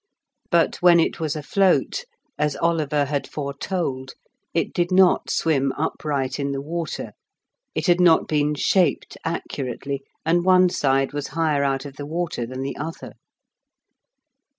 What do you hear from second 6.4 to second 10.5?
the water. It had not been shaped accurately, and